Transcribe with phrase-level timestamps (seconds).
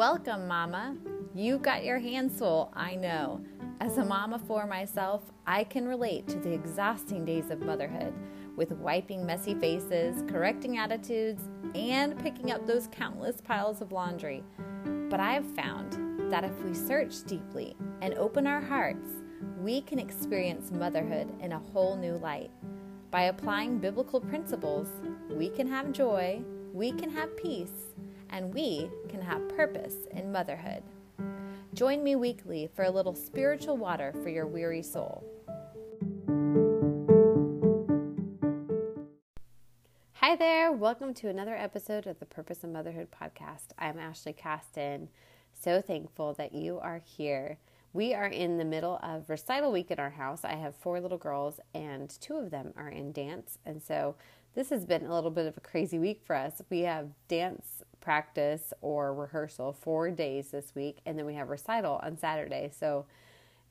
[0.00, 0.96] Welcome, Mama.
[1.34, 3.44] You got your hands full, I know.
[3.82, 8.14] As a mama for myself, I can relate to the exhausting days of motherhood
[8.56, 11.42] with wiping messy faces, correcting attitudes,
[11.74, 14.42] and picking up those countless piles of laundry.
[15.10, 19.10] But I have found that if we search deeply and open our hearts,
[19.58, 22.50] we can experience motherhood in a whole new light.
[23.10, 24.88] By applying biblical principles,
[25.28, 26.40] we can have joy,
[26.72, 27.92] we can have peace,
[28.30, 30.82] and we can have purpose in motherhood.
[31.74, 35.24] Join me weekly for a little spiritual water for your weary soul.
[40.14, 43.68] Hi there, welcome to another episode of the Purpose of Motherhood podcast.
[43.78, 45.08] I'm Ashley Caston.
[45.52, 47.58] So thankful that you are here.
[47.92, 50.44] We are in the middle of recital week in our house.
[50.44, 53.58] I have four little girls, and two of them are in dance.
[53.66, 54.14] And so
[54.54, 56.62] this has been a little bit of a crazy week for us.
[56.70, 61.98] We have dance practice or rehearsal four days this week, and then we have recital
[62.04, 62.70] on Saturday.
[62.78, 63.06] So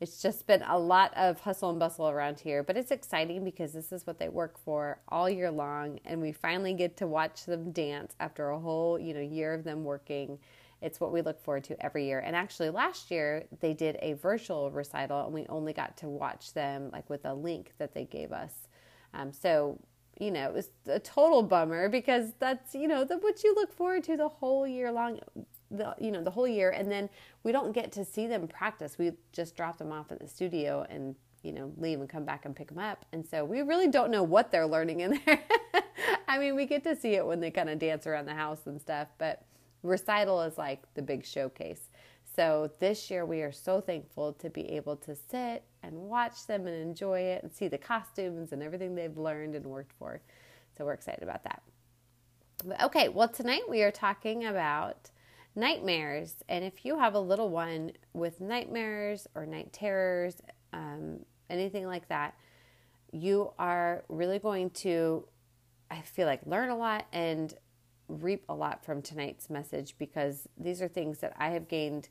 [0.02, 3.72] it's just been a lot of hustle and bustle around here, but it's exciting because
[3.72, 7.46] this is what they work for all year long, and we finally get to watch
[7.46, 10.40] them dance after a whole you know year of them working.
[10.82, 12.20] It's what we look forward to every year.
[12.20, 16.54] And actually, last year they did a virtual recital, and we only got to watch
[16.54, 18.54] them like with a link that they gave us.
[19.14, 19.80] Um, so
[20.20, 23.74] you know, it was a total bummer because that's, you know, the, what you look
[23.74, 25.20] forward to the whole year long,
[25.72, 26.72] the, you know, the whole year.
[26.72, 27.10] And then
[27.44, 28.98] we don't get to see them practice.
[28.98, 32.44] We just drop them off at the studio and, you know, leave and come back
[32.44, 33.06] and pick them up.
[33.14, 35.42] And so we really don't know what they're learning in there.
[36.28, 38.66] I mean, we get to see it when they kind of dance around the house
[38.66, 39.44] and stuff, but
[39.84, 41.90] recital is like the big showcase.
[42.36, 46.68] So this year we are so thankful to be able to sit and watch them
[46.68, 50.22] and enjoy it and see the costumes and everything they've learned and worked for.
[50.78, 51.62] So we're excited about that.
[52.84, 55.12] Okay, well tonight we are talking about
[55.56, 60.42] nightmares, and if you have a little one with nightmares or night terrors,
[60.74, 61.20] um,
[61.50, 62.36] anything like that,
[63.12, 65.26] you are really going to,
[65.90, 67.54] I feel like, learn a lot and
[68.10, 72.10] reap a lot from tonight's message because these are things that I have gained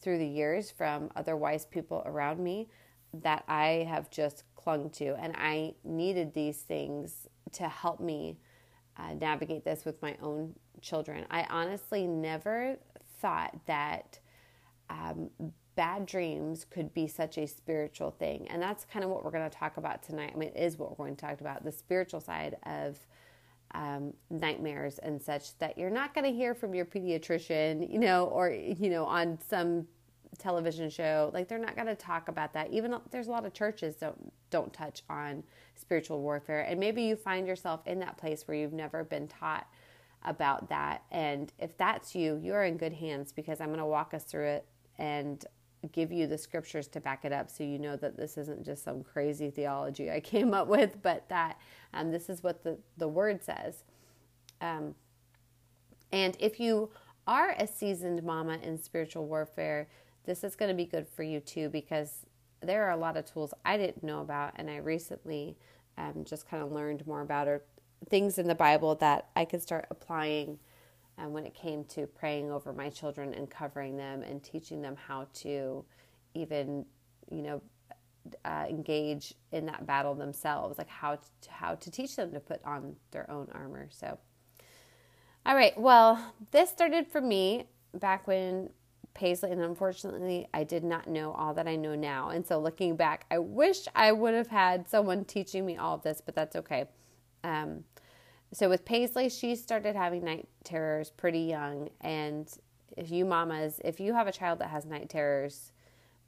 [0.00, 2.68] through the years from other wise people around me
[3.12, 5.14] that I have just clung to.
[5.14, 8.38] And I needed these things to help me
[8.96, 11.26] uh, navigate this with my own children.
[11.30, 12.76] I honestly never
[13.20, 14.18] thought that
[14.90, 15.30] um,
[15.76, 18.46] bad dreams could be such a spiritual thing.
[18.48, 20.32] And that's kind of what we're going to talk about tonight.
[20.34, 22.98] I mean, it is what we're going to talk about the spiritual side of
[23.74, 28.26] um, nightmares and such that you're not going to hear from your pediatrician, you know,
[28.26, 29.86] or, you know, on some
[30.38, 31.30] television show.
[31.32, 32.72] Like they're not going to talk about that.
[32.72, 35.42] Even there's a lot of churches don't don't touch on
[35.74, 36.60] spiritual warfare.
[36.60, 39.66] And maybe you find yourself in that place where you've never been taught
[40.24, 41.02] about that.
[41.10, 44.46] And if that's you you're in good hands because i'm going to walk us through
[44.46, 44.66] it
[44.98, 45.44] and
[45.92, 48.84] give you the scriptures to back it up so you know that this isn't just
[48.84, 51.58] some crazy theology i came up with but that
[51.92, 53.84] um, this is what the, the word says.
[54.60, 54.94] Um,
[56.10, 56.90] and if you
[57.26, 59.88] are a seasoned mama in spiritual warfare
[60.24, 62.26] this is going to be good for you too because
[62.62, 65.56] there are a lot of tools I didn't know about, and I recently
[65.98, 67.62] um, just kind of learned more about or
[68.08, 70.58] things in the Bible that I could start applying
[71.18, 74.96] um, when it came to praying over my children and covering them and teaching them
[74.96, 75.84] how to
[76.34, 76.84] even,
[77.30, 77.62] you know,
[78.44, 82.60] uh, engage in that battle themselves, like how to, how to teach them to put
[82.64, 83.88] on their own armor.
[83.90, 84.18] So,
[85.46, 88.70] all right, well, this started for me back when
[89.12, 92.30] Paisley, and unfortunately, I did not know all that I know now.
[92.30, 96.02] And so, looking back, I wish I would have had someone teaching me all of
[96.02, 96.86] this, but that's okay.
[97.44, 97.84] Um,
[98.54, 101.90] so, with Paisley, she started having night terrors pretty young.
[102.00, 102.48] And
[102.96, 105.72] if you mamas, if you have a child that has night terrors,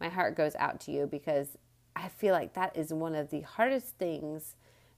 [0.01, 1.57] my heart goes out to you because
[1.95, 4.57] I feel like that is one of the hardest things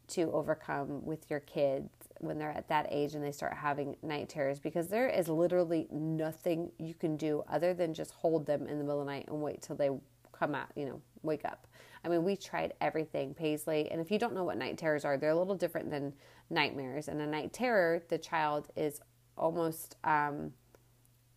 [0.08, 1.90] to overcome with your kids
[2.20, 5.86] when they're at that age and they start having night terrors because there is literally
[5.90, 9.28] nothing you can do other than just hold them in the middle of the night
[9.28, 9.90] and wait till they
[10.32, 11.67] come out, you know, wake up.
[12.04, 13.90] I mean, we tried everything, Paisley.
[13.90, 16.12] And if you don't know what night terrors are, they're a little different than
[16.50, 17.08] nightmares.
[17.08, 19.00] And a night terror, the child is
[19.36, 20.52] almost um,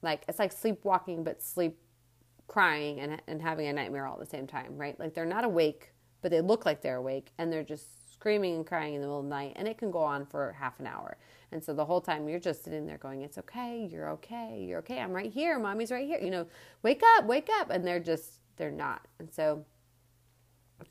[0.02, 1.78] like it's like sleepwalking, but sleep
[2.48, 5.00] crying and, and having a nightmare all at the same time, right?
[5.00, 8.68] Like they're not awake, but they look like they're awake and they're just screaming and
[8.68, 10.86] crying in the middle of the night, and it can go on for half an
[10.86, 11.18] hour.
[11.52, 14.78] And so the whole time you're just sitting there going, It's okay, you're okay, you're
[14.80, 16.46] okay, I'm right here, mommy's right here, you know,
[16.84, 17.72] wake up, wake up.
[17.72, 19.08] And they're just, they're not.
[19.18, 19.66] And so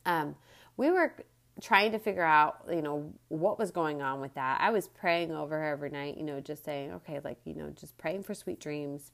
[0.04, 0.34] um,
[0.76, 1.12] we were
[1.60, 4.60] trying to figure out, you know, what was going on with that.
[4.60, 7.70] I was praying over her every night, you know, just saying, okay, like, you know,
[7.70, 9.12] just praying for sweet dreams,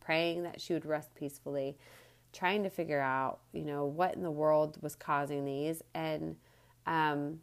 [0.00, 1.76] praying that she would rest peacefully,
[2.32, 5.82] trying to figure out, you know, what in the world was causing these.
[5.94, 6.36] And,
[6.86, 7.40] um,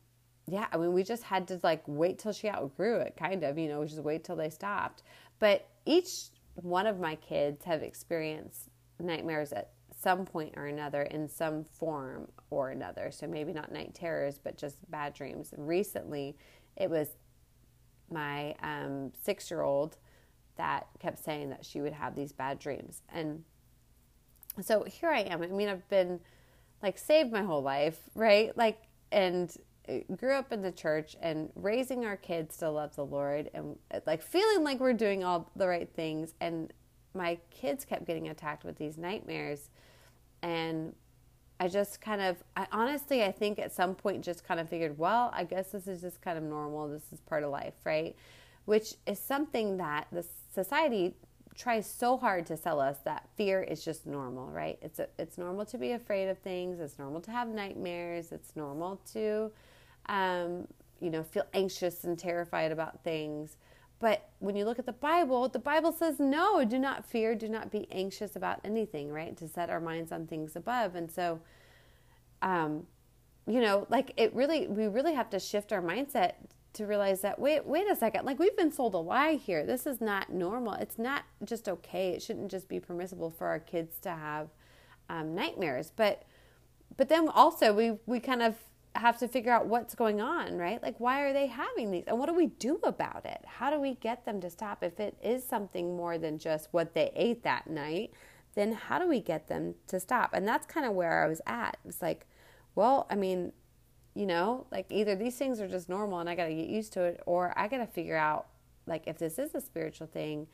[0.47, 3.57] yeah, I mean, we just had to like wait till she outgrew it, kind of,
[3.57, 5.03] you know, just wait till they stopped.
[5.39, 8.69] But each one of my kids have experienced
[9.00, 13.10] nightmares at some point or another in some form or another.
[13.12, 15.54] So maybe not night terrors, but just bad dreams.
[15.58, 16.38] Recently,
[16.76, 17.10] it was
[18.10, 19.98] my um, six year old
[20.58, 23.02] that kept saying that she would have these bad dreams.
[23.10, 23.44] And
[24.62, 25.42] so here I am.
[25.42, 26.20] I mean, I've been
[26.82, 28.56] like saved my whole life, right?
[28.56, 28.80] Like,
[29.12, 29.56] and
[30.16, 34.22] grew up in the church and raising our kids to love the Lord and like
[34.22, 36.34] feeling like we're doing all the right things.
[36.40, 36.72] And
[37.18, 39.69] my kids kept getting attacked with these nightmares.
[40.42, 40.94] And
[41.60, 44.98] I just kind of, I honestly, I think at some point just kind of figured,
[44.98, 46.88] well, I guess this is just kind of normal.
[46.88, 48.16] This is part of life, right?
[48.66, 50.24] Which is something that the
[50.54, 51.16] society
[51.56, 54.78] tries so hard to sell us that fear is just normal, right?
[54.81, 56.80] It's a, it's normal to be afraid of things.
[56.80, 58.31] It's normal to have nightmares.
[58.31, 59.52] It's normal to,
[60.08, 60.68] um,
[61.02, 63.58] you know, feel anxious and terrified about things.
[64.00, 67.50] But when you look at the Bible, the Bible says, no, do not fear, do
[67.50, 69.36] not be anxious about anything, right?
[69.38, 70.96] To set our minds on things above.
[70.96, 71.40] And so,
[72.42, 72.86] um,
[73.48, 76.34] you know, like it really, we really have to shift our mindset
[76.74, 79.66] to realize that, wait, wait a second, like we've been sold a lie here.
[79.66, 80.74] This is not normal.
[80.74, 82.10] It's not just okay.
[82.10, 84.50] It shouldn't just be permissible for our kids to have
[85.10, 85.92] um, nightmares.
[85.96, 86.22] But,
[86.98, 88.58] but then also we, we kind of
[89.00, 90.82] have to figure out what's going on, right?
[90.82, 92.06] Like, why are they having these?
[92.08, 93.42] And what do we do about it?
[93.46, 94.84] How do we get them to stop?
[94.84, 98.12] If it is something more than just what they ate that night,
[98.56, 100.32] then how do we get them to stop?
[100.34, 101.78] And that's kind of where I was at.
[101.86, 102.26] It's like,
[102.76, 103.54] well, I mean,
[104.16, 106.94] you know, like either these things are just normal and I got to get used
[106.94, 108.48] to it, or I got to figure out,
[108.88, 110.48] like, if this is a spiritual thing,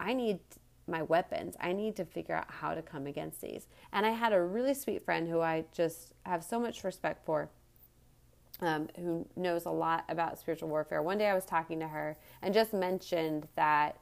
[0.00, 0.40] I need
[0.86, 1.54] my weapons.
[1.60, 3.68] I need to figure out how to come against these.
[3.92, 7.50] And I had a really sweet friend who I just have so much respect for
[8.60, 11.02] um, who knows a lot about spiritual warfare.
[11.02, 13.98] One day I was talking to her and just mentioned that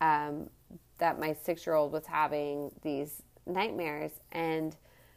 [0.00, 0.50] um,
[0.98, 4.76] that my six year old was having these nightmares, and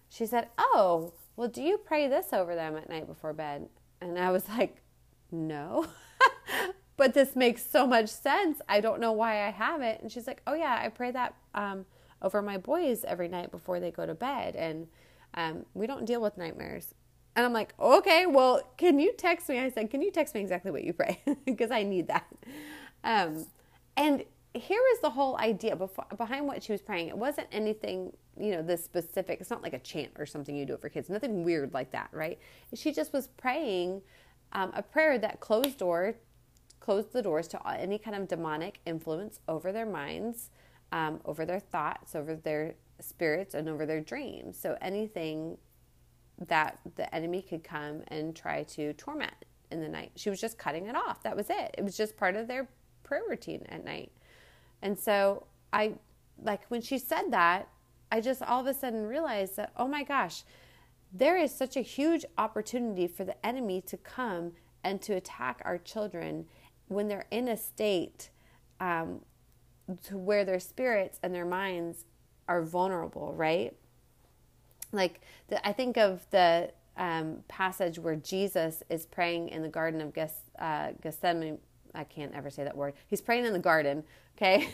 [0.10, 3.68] she said, "Oh, well, do you pray this over them at night before bed?"
[4.02, 4.82] And I was like,
[5.32, 5.88] "No."
[6.98, 8.62] but this makes so much sense.
[8.70, 10.02] I don't know why I have it.
[10.02, 11.86] And she's like, "Oh yeah, I pray that um,
[12.22, 14.88] over my boys every night before they go to bed, and
[15.34, 16.94] um, we don't deal with nightmares."
[17.36, 19.60] And I'm like, okay, well, can you text me?
[19.60, 21.22] I said, can you text me exactly what you pray?
[21.46, 22.28] Because I need that.
[23.04, 23.46] Um,
[23.98, 24.24] and
[24.54, 27.10] here is the whole idea before, behind what she was praying.
[27.10, 29.42] It wasn't anything, you know, this specific.
[29.42, 31.10] It's not like a chant or something you do it for kids.
[31.10, 32.40] Nothing weird like that, right?
[32.74, 34.02] She just was praying
[34.54, 36.16] um, a prayer that closed door,
[36.80, 40.52] closed the doors to any kind of demonic influence over their minds,
[40.94, 44.58] um, over their thoughts, over their spirits, and over their dreams.
[44.58, 45.58] So anything
[46.48, 49.34] that the enemy could come and try to torment
[49.72, 50.12] in the night.
[50.16, 51.24] She was just cutting it off.
[51.24, 51.76] That was it.
[51.78, 52.68] It was just part of their
[53.04, 54.12] prayer routine at night.
[54.82, 55.94] And so I,
[56.42, 57.70] like, when she said that,
[58.12, 60.44] I just all of a sudden realized that, oh my gosh,
[61.12, 64.54] there is such a huge opportunity for the enemy to come
[64.84, 66.46] and to attack our children
[66.88, 68.30] when they're in a state
[68.80, 69.22] um,
[70.04, 72.06] to where their spirits and their minds
[72.48, 73.76] are vulnerable, right?
[74.96, 80.02] Like the, I think of the um, passage where Jesus is praying in the Garden
[80.02, 81.60] of Geth- uh, Gethsemane.
[81.94, 82.94] I can't ever say that word.
[83.08, 84.04] He's praying in the garden,
[84.38, 84.70] okay?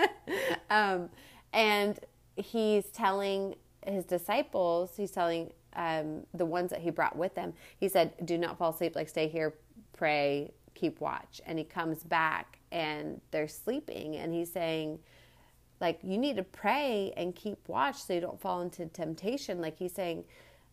[0.70, 1.08] um,
[1.52, 1.98] and
[2.36, 3.54] he's telling
[3.86, 8.36] his disciples, he's telling um, the ones that he brought with him, he said, Do
[8.36, 9.54] not fall asleep, like stay here,
[9.96, 11.40] pray, keep watch.
[11.46, 14.98] And he comes back and they're sleeping, and he's saying,
[15.80, 19.78] like you need to pray and keep watch so you don't fall into temptation like
[19.78, 20.24] he's saying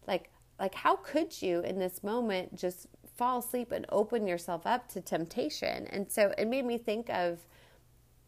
[0.08, 4.88] like like how could you in this moment just fall asleep and open yourself up
[4.90, 5.88] to temptation?
[5.88, 7.40] And so it made me think of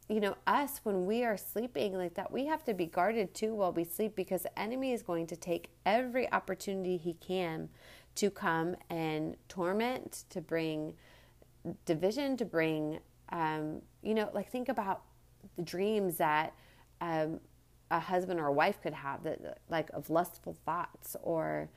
[0.09, 3.53] you know us when we are sleeping like that we have to be guarded too
[3.53, 7.67] while we sleep because the enemy is going to take every opportunity he can
[8.15, 10.93] to come and torment to bring
[11.85, 12.99] division to bring
[13.33, 15.01] um, you know like think about
[15.57, 16.53] the dreams that
[17.01, 17.39] um,
[17.91, 21.69] a husband or a wife could have that like of lustful thoughts or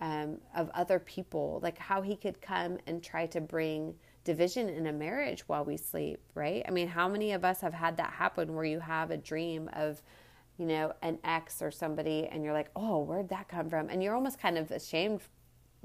[0.00, 4.86] um, of other people like how he could come and try to bring division in
[4.86, 6.62] a marriage while we sleep right?
[6.66, 9.70] I mean how many of us have had that happen where you have a dream
[9.72, 10.02] of
[10.58, 13.88] you know an ex or somebody and you're like oh where'd that come from?
[13.88, 15.22] And you're almost kind of ashamed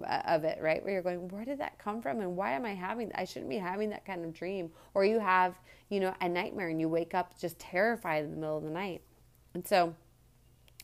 [0.05, 0.83] of it right?
[0.83, 2.21] Where you're going where did that come from?
[2.21, 4.71] And why am i having i shouldn't be having that kind of dream.
[4.93, 5.55] Or you have
[5.89, 8.69] you know a nightmare and you wake up just terrified in the middle of the
[8.69, 9.01] night.
[9.53, 9.93] And so,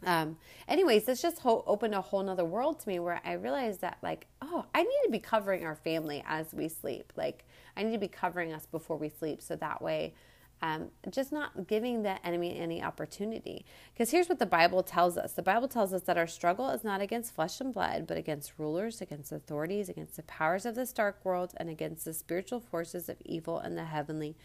[0.03, 3.81] um, anyways, this just ho- opened a whole nother world to me where I realized
[3.81, 7.13] that, like, oh, I need to be covering our family as we sleep.
[7.15, 7.45] Like,
[7.77, 10.13] I need to be covering us before we sleep so that way
[10.61, 13.65] um, just not giving the enemy any opportunity.
[13.93, 16.83] Because here's what the Bible tells us the Bible tells us that our struggle is
[16.83, 20.93] not against flesh and blood, but against rulers, against authorities, against the powers of this
[20.93, 24.35] dark world, and against the spiritual forces of evil in the heavenly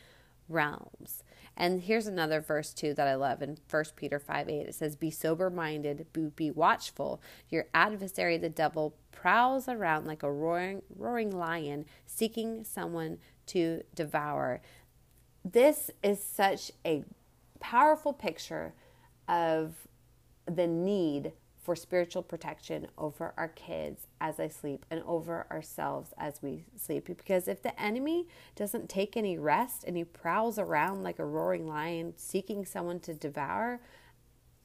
[0.48, 1.22] realms.
[1.56, 4.52] And here's another verse too that I love in 1 Peter 5 8.
[4.68, 7.20] It says, Be sober minded, be watchful.
[7.48, 14.60] Your adversary, the devil, prowls around like a roaring, roaring lion, seeking someone to devour
[15.44, 17.04] this is such a
[17.60, 18.74] powerful picture
[19.28, 19.88] of
[20.46, 21.32] the need
[21.62, 27.06] for spiritual protection over our kids as they sleep and over ourselves as we sleep.
[27.06, 31.68] Because if the enemy doesn't take any rest and he prowls around like a roaring
[31.68, 33.80] lion seeking someone to devour,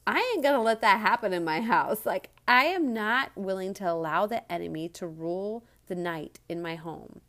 [0.07, 2.05] I ain't gonna let that happen in my house.
[2.05, 6.75] Like, I am not willing to allow the enemy to rule the night in my
[6.75, 7.21] home.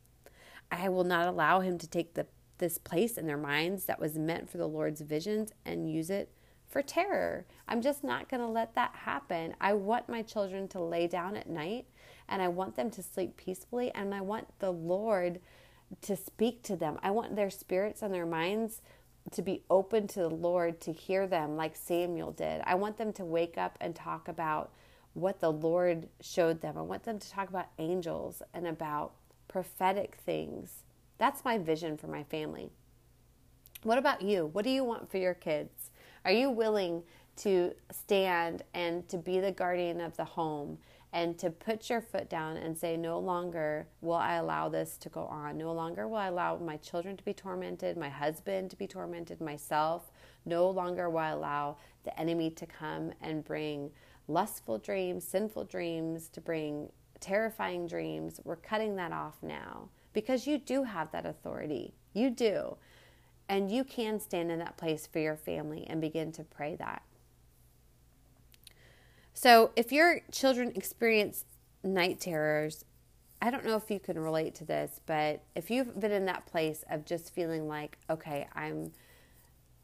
[0.70, 2.26] I will not allow him to take the
[2.58, 6.30] this place in their minds that was meant for the Lord's visions and use it
[6.68, 7.46] for terror.
[7.66, 9.54] I'm just not going to let that happen.
[9.60, 11.86] I want my children to lay down at night
[12.28, 15.40] and I want them to sleep peacefully and I want the Lord
[16.02, 16.98] to speak to them.
[17.02, 18.82] I want their spirits and their minds
[19.32, 22.60] to be open to the Lord to hear them like Samuel did.
[22.64, 24.70] I want them to wake up and talk about
[25.14, 26.76] what the Lord showed them.
[26.76, 29.12] I want them to talk about angels and about
[29.48, 30.84] prophetic things
[31.18, 32.70] that's my vision for my family.
[33.82, 34.46] What about you?
[34.46, 35.90] What do you want for your kids?
[36.24, 37.02] Are you willing
[37.36, 40.78] to stand and to be the guardian of the home
[41.12, 45.08] and to put your foot down and say, No longer will I allow this to
[45.08, 45.56] go on.
[45.56, 49.40] No longer will I allow my children to be tormented, my husband to be tormented,
[49.40, 50.10] myself.
[50.44, 53.90] No longer will I allow the enemy to come and bring
[54.26, 58.40] lustful dreams, sinful dreams, to bring terrifying dreams.
[58.44, 61.94] We're cutting that off now because you do have that authority.
[62.12, 62.76] You do.
[63.48, 67.02] And you can stand in that place for your family and begin to pray that.
[69.32, 71.44] So, if your children experience
[71.84, 72.84] night terrors,
[73.40, 76.46] I don't know if you can relate to this, but if you've been in that
[76.46, 78.92] place of just feeling like, okay, I'm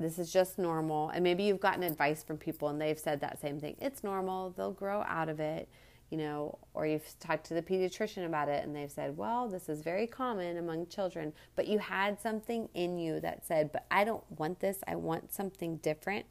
[0.00, 3.40] this is just normal, and maybe you've gotten advice from people and they've said that
[3.40, 3.76] same thing.
[3.80, 5.68] It's normal, they'll grow out of it
[6.10, 9.68] you know, or you've talked to the pediatrician about it and they've said, well, this
[9.68, 14.04] is very common among children, but you had something in you that said, but I
[14.04, 16.26] don't want this, I want something different,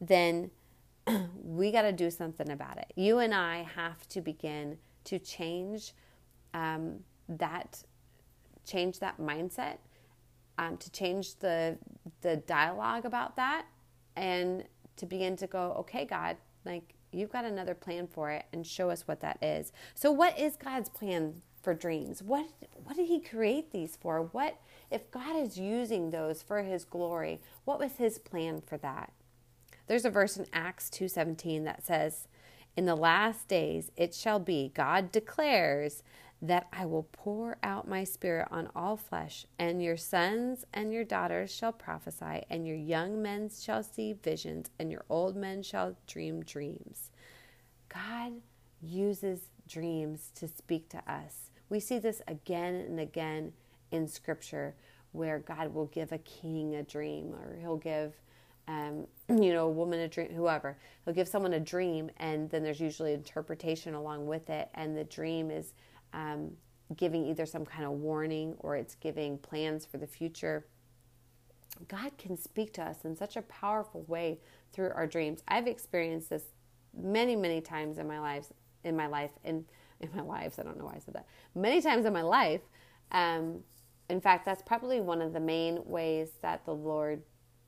[0.00, 0.50] then
[1.42, 2.92] we got to do something about it.
[2.96, 5.92] You and I have to begin to change
[6.52, 7.82] um, that,
[8.66, 9.78] change that mindset,
[10.58, 11.78] um, to change the
[12.20, 13.66] the dialogue about that,
[14.16, 14.64] and
[14.96, 18.90] to begin to go, okay, God, like You've got another plan for it and show
[18.90, 19.72] us what that is.
[19.94, 22.22] So what is God's plan for dreams?
[22.22, 22.46] What
[22.82, 24.22] what did he create these for?
[24.22, 27.40] What if God is using those for his glory?
[27.64, 29.12] What was his plan for that?
[29.86, 32.28] There's a verse in Acts 2:17 that says,
[32.76, 36.02] "In the last days it shall be, God declares,
[36.44, 41.02] that I will pour out my spirit on all flesh, and your sons and your
[41.02, 45.96] daughters shall prophesy, and your young men shall see visions, and your old men shall
[46.06, 47.10] dream dreams.
[47.88, 48.32] God
[48.82, 51.50] uses dreams to speak to us.
[51.70, 53.54] We see this again and again
[53.90, 54.74] in Scripture
[55.12, 58.12] where God will give a king a dream, or he'll give
[58.68, 60.76] um, you know, a woman a dream, whoever.
[61.06, 64.68] He'll give someone a dream, and then there's usually interpretation along with it.
[64.74, 65.72] And the dream is
[66.14, 66.52] um,
[66.96, 70.66] giving either some kind of warning or it's giving plans for the future.
[71.88, 74.38] God can speak to us in such a powerful way
[74.72, 75.42] through our dreams.
[75.48, 76.44] I've experienced this
[76.96, 78.52] many, many times in my lives,
[78.84, 79.64] in my life, in
[80.00, 80.58] in my lives.
[80.58, 81.26] I don't know why I said that.
[81.54, 82.60] Many times in my life.
[83.12, 83.60] Um,
[84.10, 87.22] in fact, that's probably one of the main ways that the Lord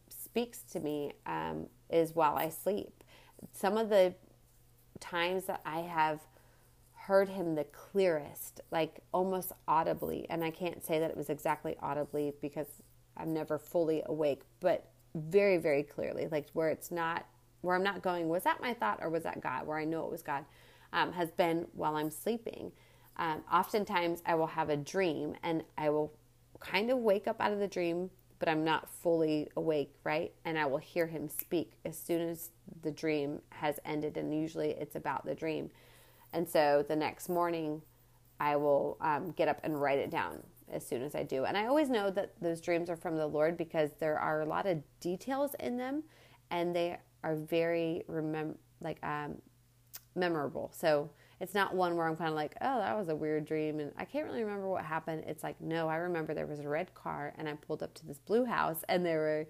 [0.09, 3.03] speaks to me um, is while I sleep.
[3.53, 4.15] Some of the
[5.01, 6.21] times that I have
[7.07, 10.27] heard him the clearest, like almost audibly.
[10.29, 12.67] And I can't say that it was exactly audibly because
[13.17, 17.25] I'm never fully awake, but very, very clearly, like where it's not,
[17.61, 19.69] where I'm not going, was that my thought or was that God?
[19.69, 20.45] Where I know it was God,
[20.93, 22.73] um, has been while I'm sleeping.
[23.19, 26.13] Um, oftentimes I will have a dream and I will
[26.59, 28.11] kind of wake up out of the dream,
[28.41, 30.33] but I'm not fully awake, right?
[30.45, 32.51] And I will hear him speak as soon as
[32.83, 34.17] the dream has ended.
[34.17, 35.71] And usually it's about the dream.
[36.37, 37.81] And so the next morning,
[38.39, 41.47] I will um, get up and write it down as soon as I do.
[41.47, 44.45] And I always know that those dreams are from the Lord because there are a
[44.45, 46.03] lot of details in them
[46.51, 49.37] and they are very remem- like um,
[50.15, 50.71] memorable.
[50.75, 51.09] So
[51.41, 53.93] it's not one where I'm kind of like, oh, that was a weird dream, and
[53.97, 55.25] I can't really remember what happened.
[55.27, 58.07] It's like, no, I remember there was a red car, and I pulled up to
[58.07, 59.47] this blue house, and there were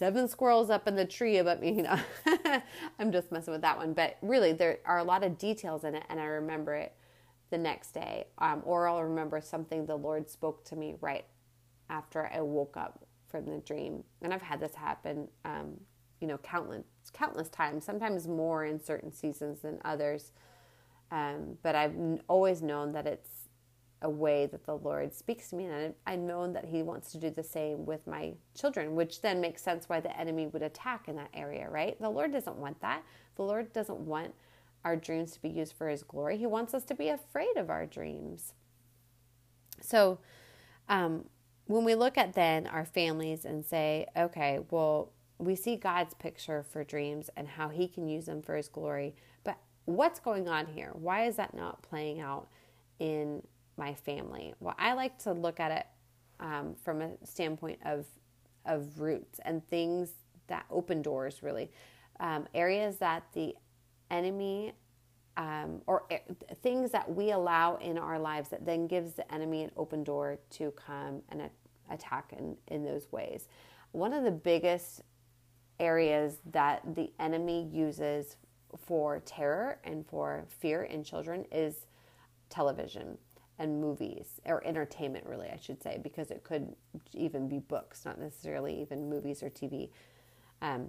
[0.00, 1.76] seven squirrels up in the tree above me.
[1.76, 2.00] You know,
[2.98, 5.94] I'm just messing with that one, but really, there are a lot of details in
[5.94, 6.94] it, and I remember it
[7.50, 11.26] the next day, um, or I'll remember something the Lord spoke to me right
[11.90, 14.02] after I woke up from the dream.
[14.22, 15.80] And I've had this happen, um,
[16.20, 17.84] you know, countless countless times.
[17.84, 20.32] Sometimes more in certain seasons than others.
[21.10, 21.94] Um, but I've
[22.28, 23.39] always known that it's
[24.02, 27.18] a way that the Lord speaks to me, and I've known that He wants to
[27.18, 31.08] do the same with my children, which then makes sense why the enemy would attack
[31.08, 32.00] in that area, right?
[32.00, 33.02] The Lord doesn't want that.
[33.36, 34.34] The Lord doesn't want
[34.84, 36.38] our dreams to be used for His glory.
[36.38, 38.54] He wants us to be afraid of our dreams.
[39.80, 40.18] So,
[40.88, 41.26] um,
[41.66, 46.62] when we look at then our families and say, okay, well, we see God's picture
[46.62, 49.14] for dreams and how He can use them for His glory,
[49.44, 50.90] but what's going on here?
[50.94, 52.48] Why is that not playing out
[52.98, 53.42] in
[53.80, 54.54] my family?
[54.60, 55.86] Well, I like to look at it
[56.38, 58.06] um, from a standpoint of
[58.66, 60.10] of roots and things
[60.46, 61.70] that open doors, really,
[62.20, 63.54] um, areas that the
[64.10, 64.74] enemy
[65.36, 66.04] um, or
[66.62, 70.38] things that we allow in our lives that then gives the enemy an open door
[70.50, 71.48] to come and
[71.90, 73.48] attack in, in those ways.
[73.92, 75.00] One of the biggest
[75.78, 78.36] areas that the enemy uses
[78.76, 81.86] for terror and for fear in children is
[82.50, 83.16] television
[83.60, 86.74] and movies or entertainment really i should say because it could
[87.14, 89.90] even be books not necessarily even movies or tv
[90.62, 90.88] um,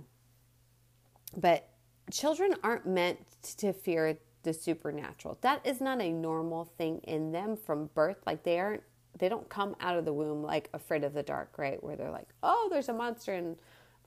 [1.38, 1.70] but
[2.12, 3.20] children aren't meant
[3.58, 5.38] to fear the supernatural.
[5.42, 8.18] That is not a normal thing in them from birth.
[8.26, 8.84] Like they aren't
[9.18, 11.84] they don't come out of the womb like afraid of the dark right?
[11.84, 13.56] Where they're like oh there's a monster in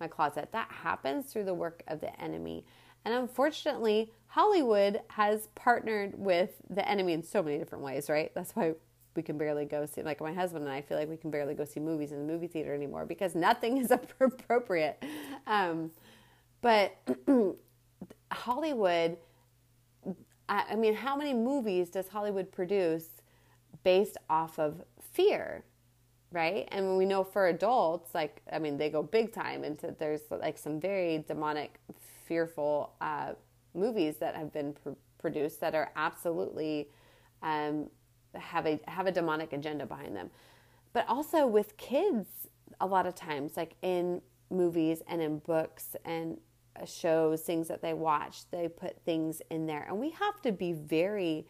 [0.00, 0.49] my closet.
[0.52, 2.64] That happens through the work of the enemy.
[3.04, 8.33] And unfortunately, Hollywood has partnered with the enemy in so many different ways, right?
[8.35, 8.75] That's why
[9.14, 11.55] we can barely go see, like my husband and I feel like we can barely
[11.55, 15.01] go see movies in the movie theater anymore because nothing is appropriate.
[15.47, 15.92] Um,
[16.62, 16.97] but
[18.33, 19.18] Hollywood,
[20.49, 23.07] I mean, how many movies does Hollywood produce
[23.85, 25.62] based off of fear?
[26.33, 26.68] Right.
[26.73, 30.59] And we know for adults, like, I mean, they go big time into there's like
[30.59, 31.79] some very demonic
[32.27, 33.35] fearful uh,
[33.75, 36.89] movies that have been pr- produced that are absolutely
[37.43, 37.89] um,
[38.35, 40.31] have a have a demonic agenda behind them.
[40.93, 42.49] But also with kids,
[42.81, 46.39] a lot of times, like in movies and in books and
[46.87, 50.73] shows, things that they watch, they put things in there, and we have to be
[50.73, 51.47] very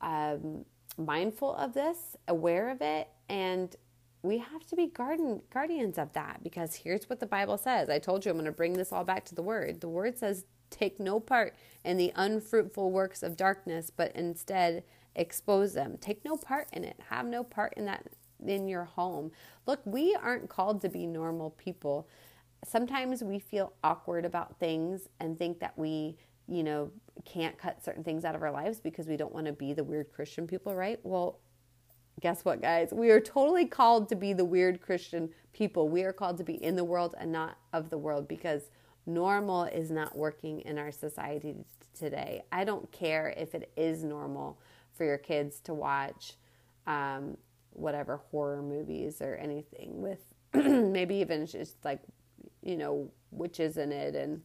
[0.00, 0.64] um,
[0.96, 3.76] mindful of this, aware of it, and
[4.22, 7.88] we have to be garden, guardians of that because here's what the Bible says.
[7.88, 9.80] I told you I'm going to bring this all back to the Word.
[9.80, 11.54] The Word says, Take no part
[11.84, 15.98] in the unfruitful works of darkness, but instead expose them.
[16.00, 16.98] Take no part in it.
[17.08, 18.06] Have no part in that
[18.46, 19.30] in your home.
[19.66, 22.08] Look, we aren't called to be normal people.
[22.64, 26.90] Sometimes we feel awkward about things and think that we, you know,
[27.24, 29.84] can't cut certain things out of our lives because we don't want to be the
[29.84, 30.98] weird Christian people, right?
[31.02, 31.38] Well,
[32.20, 32.90] guess what, guys?
[32.92, 35.88] We are totally called to be the weird Christian people.
[35.88, 38.70] We are called to be in the world and not of the world because
[39.06, 41.54] normal is not working in our society
[41.98, 42.42] today.
[42.52, 44.58] I don't care if it is normal
[44.92, 46.34] for your kids to watch
[46.86, 47.36] um,
[47.72, 50.20] whatever horror movies or anything with
[50.54, 52.00] maybe even just like,
[52.62, 54.14] you know, witches in it.
[54.14, 54.42] And,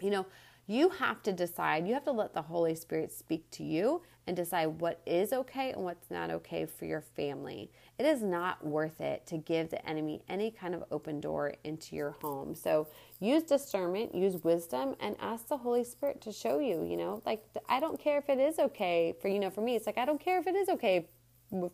[0.00, 0.26] you know,
[0.68, 4.36] you have to decide, you have to let the Holy Spirit speak to you and
[4.36, 7.72] decide what is okay and what's not okay for your family.
[7.98, 11.96] It is not worth it to give the enemy any kind of open door into
[11.96, 12.54] your home.
[12.54, 12.86] So
[13.18, 16.84] use discernment, use wisdom, and ask the Holy Spirit to show you.
[16.84, 19.74] You know, like I don't care if it is okay for, you know, for me,
[19.74, 21.08] it's like I don't care if it is okay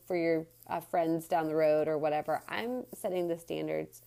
[0.07, 2.42] for your uh, friends down the road or whatever.
[2.48, 4.02] I'm setting the standards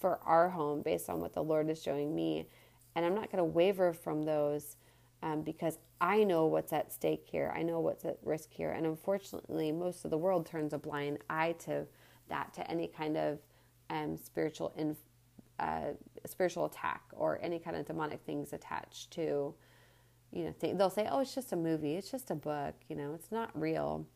[0.00, 2.48] for our home based on what the Lord is showing me.
[2.94, 4.76] And I'm not going to waver from those
[5.22, 7.52] um, because I know what's at stake here.
[7.56, 8.72] I know what's at risk here.
[8.72, 11.86] And unfortunately, most of the world turns a blind eye to
[12.28, 13.38] that, to any kind of
[13.88, 14.96] um, spiritual in,
[15.58, 15.92] uh,
[16.26, 19.54] spiritual attack or any kind of demonic things attached to,
[20.32, 22.96] you know, th- they'll say, oh, it's just a movie, it's just a book, you
[22.96, 24.06] know, it's not real.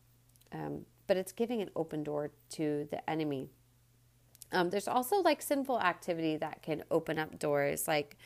[0.51, 3.49] Um, but it's giving an open door to the enemy.
[4.51, 8.17] Um, there's also like sinful activity that can open up doors, like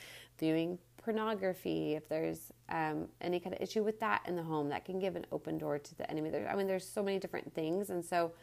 [0.42, 4.84] viewing pornography, if there's um, any kind of issue with that in the home, that
[4.84, 6.30] can give an open door to the enemy.
[6.30, 8.34] There, I mean, there's so many different things, and so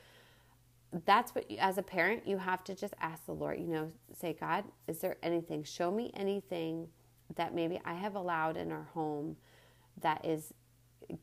[1.05, 3.61] that's what, you, as a parent, you have to just ask the Lord.
[3.61, 5.63] You know, say, God, is there anything?
[5.63, 6.89] Show me anything
[7.37, 9.37] that maybe I have allowed in our home
[10.01, 10.55] that is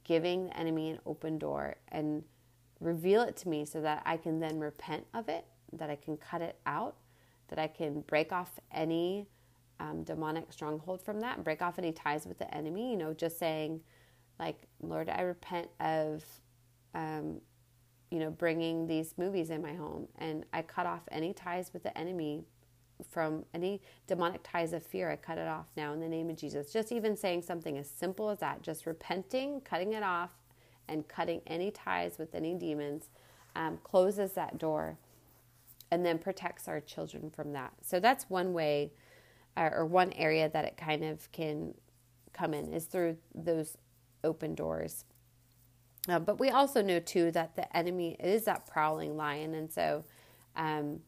[0.04, 2.24] giving the enemy an open door and
[2.80, 6.18] reveal it to me so that I can then repent of it, that I can
[6.18, 6.96] cut it out,
[7.48, 9.28] that I can break off any
[9.80, 12.92] um, demonic stronghold from that, and break off any ties with the enemy.
[12.92, 13.82] You know, just saying,
[14.40, 16.24] like, Lord, I repent of,
[16.94, 17.42] um,
[18.12, 21.84] you know, bringing these movies in my home, and I cut off any ties with
[21.84, 22.46] the enemy
[23.10, 25.12] from any demonic ties of fear.
[25.12, 26.72] I cut it off now in the name of Jesus.
[26.72, 30.32] Just even saying something as simple as that, just repenting, cutting it off,
[30.88, 33.10] and cutting any ties with any demons
[33.56, 34.98] um, closes that door
[35.92, 37.74] and then protects our children from that.
[37.82, 38.92] So that's one way
[39.58, 41.74] or one area that it kind of can
[42.34, 43.78] come in is through those
[44.24, 45.06] open doors.
[46.08, 50.04] Uh, but we also know too that the enemy is that prowling lion, and so
[50.56, 51.00] um,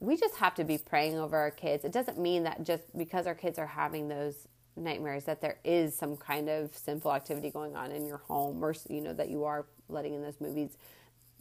[0.00, 1.84] we just have to be praying over our kids.
[1.84, 5.94] It doesn't mean that just because our kids are having those nightmares that there is
[5.94, 9.44] some kind of sinful activity going on in your home, or you know that you
[9.44, 10.76] are letting in those movies.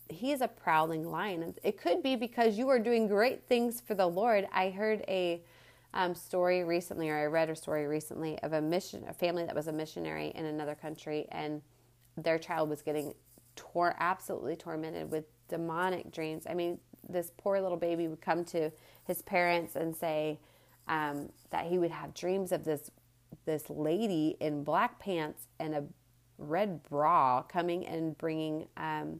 [0.09, 1.55] He is a prowling lion.
[1.63, 4.47] It could be because you are doing great things for the Lord.
[4.51, 5.41] I heard a
[5.93, 9.55] um, story recently, or I read a story recently of a mission, a family that
[9.55, 11.61] was a missionary in another country, and
[12.15, 13.13] their child was getting
[13.55, 16.45] tor- absolutely tormented with demonic dreams.
[16.49, 18.71] I mean, this poor little baby would come to
[19.05, 20.39] his parents and say
[20.87, 22.91] um, that he would have dreams of this
[23.45, 25.83] this lady in black pants and a
[26.37, 29.19] red bra coming and bringing um,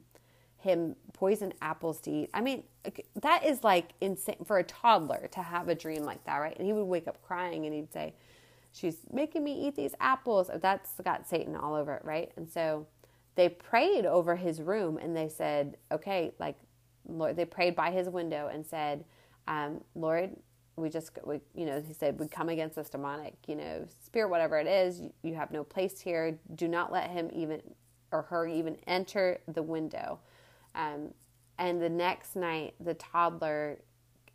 [0.59, 2.29] him poison apples to eat.
[2.33, 2.63] I mean,
[3.21, 6.57] that is like insane for a toddler to have a dream like that, right?
[6.57, 8.13] And he would wake up crying and he'd say,
[8.71, 10.51] She's making me eat these apples.
[10.61, 12.31] That's got Satan all over it, right?
[12.37, 12.85] And so
[13.35, 16.57] they prayed over his room and they said, Okay, like,
[17.07, 19.05] Lord, they prayed by his window and said,
[19.47, 20.35] um, Lord,
[20.75, 24.29] we just, we, you know, he said, we come against this demonic, you know, spirit,
[24.29, 26.37] whatever it is, you, you have no place here.
[26.55, 27.61] Do not let him even
[28.11, 30.19] or her even enter the window.
[30.79, 31.13] Um,
[31.57, 33.79] and the next night, the toddler,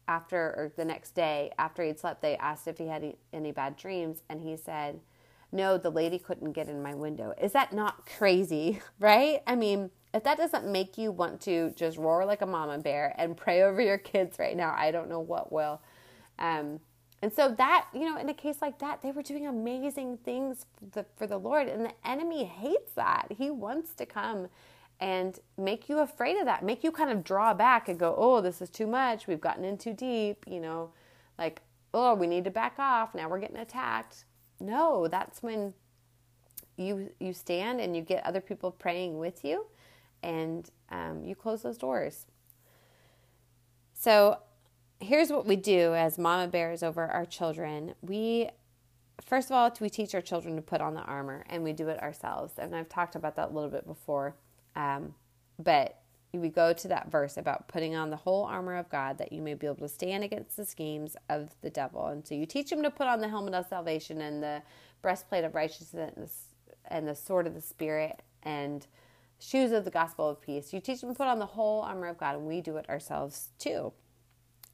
[0.07, 3.77] after or the next day after he'd slept, they asked if he had any, bad
[3.77, 5.01] dreams, and he said,
[5.51, 9.43] "No, the lady couldn't get in my window." Is that not crazy, right?
[9.47, 13.15] I mean, if that doesn't make you want to just roar like a mama bear
[13.17, 15.81] and pray over your kids right now, I don't know what will.
[16.39, 16.81] Um,
[17.23, 20.67] and so that, you know, in a case like that, they were doing amazing things
[20.77, 23.29] for the, for the Lord, and the enemy hates that.
[23.31, 24.49] He wants to come
[25.01, 28.41] and make you afraid of that, make you kind of draw back and go, oh,
[28.41, 29.27] this is too much.
[29.27, 30.91] We've gotten in too deep, you know,
[31.39, 33.15] like, oh, we need to back off.
[33.15, 34.25] Now we're getting attacked.
[34.61, 35.75] No, that's when
[36.77, 39.67] you you stand and you get other people praying with you,
[40.23, 42.27] and um, you close those doors.
[43.93, 44.39] So
[45.01, 47.95] here's what we do as mama bears over our children.
[48.01, 48.49] We
[49.25, 51.89] first of all, we teach our children to put on the armor, and we do
[51.89, 52.55] it ourselves.
[52.59, 54.37] And I've talked about that a little bit before.
[54.77, 55.15] Um,
[55.59, 56.01] but
[56.33, 59.41] we go to that verse about putting on the whole armor of God that you
[59.41, 62.07] may be able to stand against the schemes of the devil.
[62.07, 64.63] And so you teach them to put on the helmet of salvation and the
[65.03, 66.47] breastplate of righteousness
[66.87, 68.87] and the sword of the Spirit and
[69.39, 70.73] shoes of the gospel of peace.
[70.73, 72.89] You teach them to put on the whole armor of God, and we do it
[72.89, 73.93] ourselves too.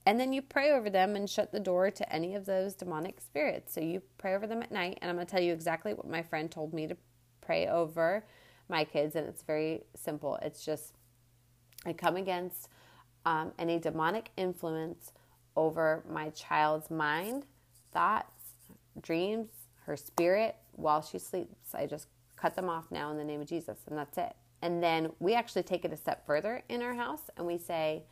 [0.07, 3.21] And then you pray over them and shut the door to any of those demonic
[3.21, 3.75] spirits.
[3.75, 6.09] So you pray over them at night, and I'm going to tell you exactly what
[6.09, 6.97] my friend told me to
[7.41, 8.25] pray over
[8.71, 10.39] my kids, and it's very simple.
[10.43, 10.95] It's just
[11.87, 12.69] I come against
[13.27, 15.13] um, any demonic influence
[15.57, 17.45] over my child's mind,
[17.93, 18.55] thoughts,
[19.03, 19.49] dreams,
[19.87, 21.75] her spirit while she sleeps.
[21.75, 24.35] I just cut them off now in the name of Jesus, and that's it.
[24.63, 28.05] And then we actually take it a step further in our house and we say,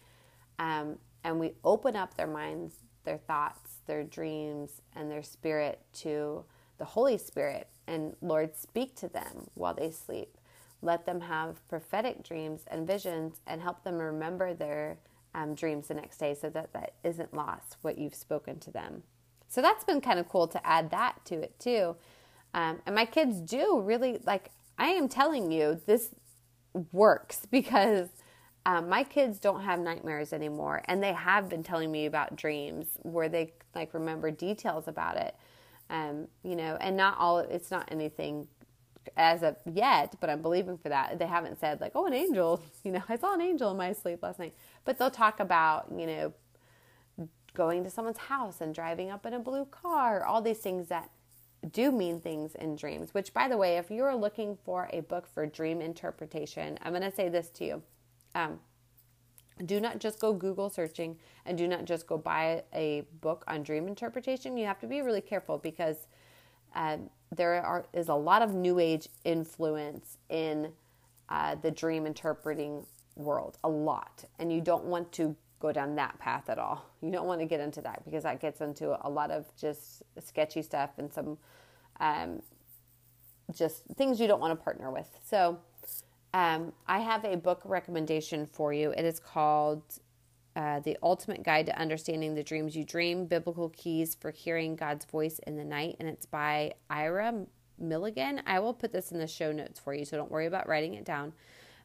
[0.58, 6.44] um, and we open up their minds, their thoughts, their dreams, and their spirit to
[6.78, 7.68] the Holy Spirit.
[7.86, 10.37] And Lord, speak to them while they sleep.
[10.82, 14.98] Let them have prophetic dreams and visions and help them remember their
[15.34, 19.02] um, dreams the next day so that that isn't lost, what you've spoken to them.
[19.48, 21.96] So that's been kind of cool to add that to it too.
[22.54, 26.10] Um, and my kids do really like, I am telling you, this
[26.92, 28.08] works because
[28.66, 30.82] um, my kids don't have nightmares anymore.
[30.86, 35.34] And they have been telling me about dreams where they like remember details about it.
[35.90, 38.46] Um, you know, and not all, it's not anything
[39.16, 41.18] as of yet, but I'm believing for that.
[41.18, 43.92] They haven't said like, "Oh, an angel," you know, I saw an angel in my
[43.92, 44.54] sleep last night.
[44.84, 46.32] But they'll talk about, you know,
[47.54, 51.10] going to someone's house and driving up in a blue car, all these things that
[51.72, 53.14] do mean things in dreams.
[53.14, 57.02] Which, by the way, if you're looking for a book for dream interpretation, I'm going
[57.08, 57.82] to say this to you.
[58.34, 58.60] Um,
[59.64, 63.62] do not just go Google searching and do not just go buy a book on
[63.62, 64.56] dream interpretation.
[64.56, 65.98] You have to be really careful because
[66.74, 70.72] Um, there are, is a lot of New Age influence in
[71.28, 72.86] uh, the dream interpreting
[73.16, 74.24] world, a lot.
[74.38, 76.86] And you don't want to go down that path at all.
[77.02, 80.02] You don't want to get into that because that gets into a lot of just
[80.20, 81.36] sketchy stuff and some
[82.00, 82.42] um,
[83.54, 85.08] just things you don't want to partner with.
[85.24, 85.58] So,
[86.34, 88.90] um, I have a book recommendation for you.
[88.90, 89.82] It is called
[90.58, 95.04] uh, The Ultimate Guide to Understanding the Dreams You Dream Biblical Keys for Hearing God's
[95.04, 95.96] Voice in the Night.
[96.00, 97.46] And it's by Ira
[97.78, 98.42] Milligan.
[98.44, 100.94] I will put this in the show notes for you, so don't worry about writing
[100.94, 101.32] it down.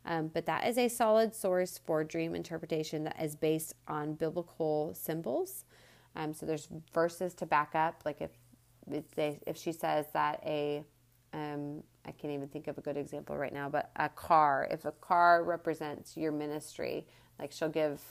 [0.06, 4.96] Um, but that is a solid source for dream interpretation that is based on biblical
[4.96, 5.66] symbols.
[6.16, 8.02] Um, so there's verses to back up.
[8.06, 8.32] Like if
[8.92, 9.06] if,
[9.46, 10.84] if she says that a
[11.32, 14.68] um, I can't even think of a good example right now, but a car.
[14.70, 17.08] If a car represents your ministry,
[17.40, 18.02] like she'll give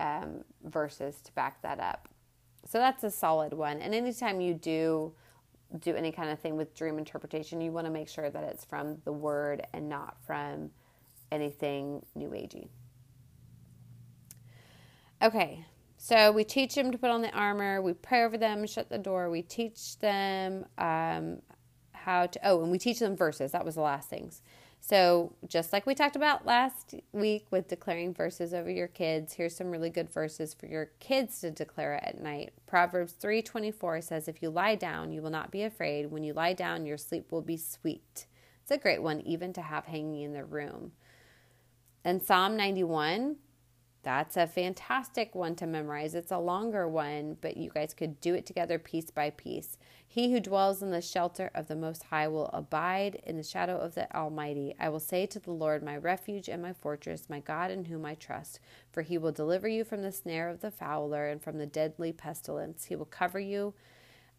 [0.00, 2.08] um, verses to back that up.
[2.66, 3.78] So that's a solid one.
[3.78, 5.12] And anytime you do
[5.80, 8.64] do any kind of thing with dream interpretation, you want to make sure that it's
[8.64, 10.70] from the word and not from
[11.30, 12.68] anything new agey.
[15.20, 17.82] Okay, so we teach them to put on the armor.
[17.82, 19.30] We pray over them, shut the door.
[19.30, 21.42] We teach them um,
[21.92, 22.40] how to.
[22.44, 23.52] Oh, and we teach them verses.
[23.52, 24.42] That was the last things.
[24.80, 29.54] So just like we talked about last week with declaring verses over your kids, here's
[29.54, 32.52] some really good verses for your kids to declare at night.
[32.66, 36.10] Proverbs 3:24 says, "If you lie down, you will not be afraid.
[36.10, 38.26] When you lie down, your sleep will be sweet."
[38.62, 40.92] It's a great one even to have hanging in the room.
[42.04, 43.36] And Psalm 91,
[44.08, 46.14] that's a fantastic one to memorize.
[46.14, 49.76] It's a longer one, but you guys could do it together piece by piece.
[50.06, 53.76] He who dwells in the shelter of the Most High will abide in the shadow
[53.76, 54.74] of the Almighty.
[54.80, 58.06] I will say to the Lord, my refuge and my fortress, my God in whom
[58.06, 58.60] I trust.
[58.90, 62.10] For he will deliver you from the snare of the fowler and from the deadly
[62.10, 62.86] pestilence.
[62.86, 63.74] He will cover you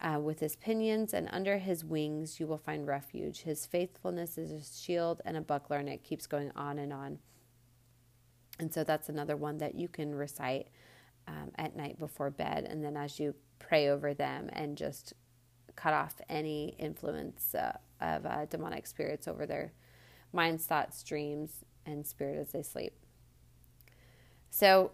[0.01, 3.41] uh, with his pinions, and under his wings you will find refuge.
[3.41, 7.19] His faithfulness is a shield and a buckler, and it keeps going on and on.
[8.59, 10.67] And so that's another one that you can recite
[11.27, 12.65] um, at night before bed.
[12.69, 15.13] And then as you pray over them and just
[15.75, 19.71] cut off any influence uh, of uh, demonic spirits over their
[20.33, 22.93] minds, thoughts, dreams, and spirit as they sleep.
[24.49, 24.91] So,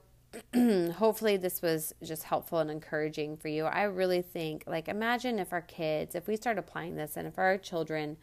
[0.53, 3.65] hopefully, this was just helpful and encouraging for you.
[3.65, 7.39] I really think, like, imagine if our kids, if we start applying this, and if
[7.39, 8.17] our children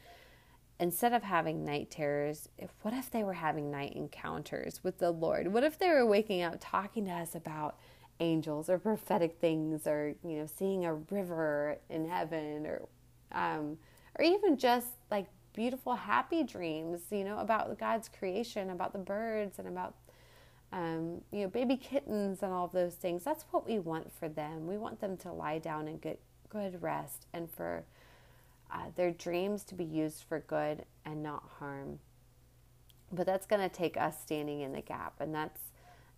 [0.83, 5.13] instead of having night terrors, if what if they were having night encounters with the
[5.13, 5.53] Lord?
[5.53, 7.79] What if they were waking up talking to us about
[8.19, 12.83] angels or prophetic things or, you know, seeing a river in heaven or
[13.31, 13.79] um
[14.19, 19.61] or even just like beautiful happy dreams, you know, about God's creation, about the birds
[19.61, 19.95] and about
[20.73, 23.23] um, you know, baby kittens and all of those things.
[23.23, 24.67] That's what we want for them.
[24.67, 26.19] We want them to lie down and get
[26.49, 27.85] good rest and for
[28.73, 31.99] uh, their dreams to be used for good and not harm.
[33.13, 35.61] But that's going to take us standing in the gap, and that's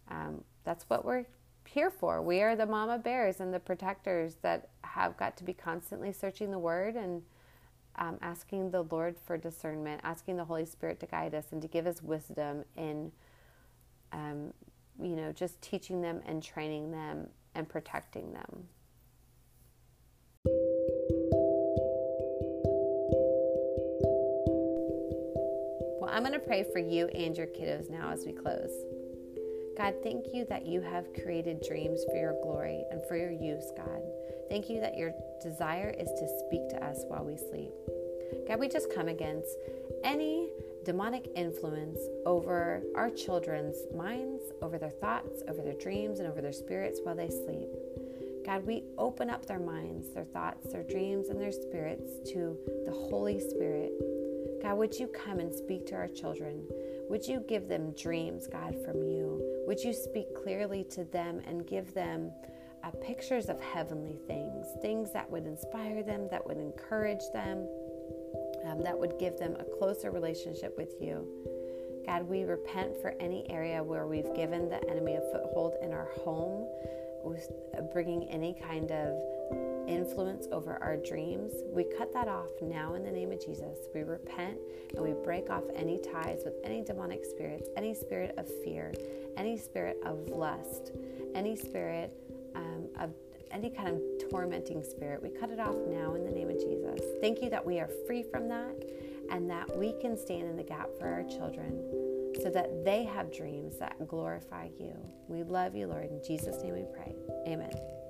[0.08, 1.24] um, that's what we're
[1.66, 2.22] here for.
[2.22, 6.50] We are the mama bears and the protectors that have got to be constantly searching
[6.50, 7.22] the Word and
[7.96, 11.68] um, asking the Lord for discernment, asking the Holy Spirit to guide us and to
[11.68, 13.10] give us wisdom in,
[14.12, 14.52] um,
[15.00, 18.68] you know, just teaching them and training them and protecting them.
[26.46, 28.70] Pray for you and your kiddos now as we close.
[29.76, 33.72] God, thank you that you have created dreams for your glory and for your use,
[33.76, 34.02] God.
[34.48, 37.72] Thank you that your desire is to speak to us while we sleep.
[38.46, 39.48] God, we just come against
[40.04, 40.50] any
[40.84, 46.52] demonic influence over our children's minds, over their thoughts, over their dreams, and over their
[46.52, 47.68] spirits while they sleep.
[48.44, 52.92] God, we open up their minds, their thoughts, their dreams, and their spirits to the
[52.92, 53.92] Holy Spirit
[54.64, 56.66] God, would you come and speak to our children?
[57.10, 59.42] Would you give them dreams, God, from you?
[59.66, 62.32] Would you speak clearly to them and give them
[62.82, 67.68] uh, pictures of heavenly things, things that would inspire them, that would encourage them,
[68.64, 71.28] um, that would give them a closer relationship with you?
[72.06, 76.08] God, we repent for any area where we've given the enemy a foothold in our
[76.24, 76.66] home,
[77.22, 77.50] with
[77.92, 79.14] bringing any kind of
[79.86, 83.78] influence over our dreams, we cut that off now in the name of Jesus.
[83.94, 84.58] We repent
[84.94, 88.92] and we break off any ties with any demonic spirits, any spirit of fear,
[89.36, 90.92] any spirit of lust,
[91.34, 92.12] any spirit
[92.54, 93.10] um, of
[93.50, 95.22] any kind of tormenting spirit.
[95.22, 97.00] We cut it off now in the name of Jesus.
[97.20, 98.84] Thank you that we are free from that
[99.30, 103.32] and that we can stand in the gap for our children so that they have
[103.32, 104.94] dreams that glorify you.
[105.28, 106.10] We love you, Lord.
[106.10, 107.14] In Jesus' name we pray.
[107.46, 108.03] Amen.